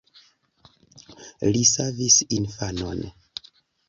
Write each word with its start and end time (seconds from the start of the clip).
Li 1.51 1.61
savis 1.71 2.17
infanon. 2.39 3.05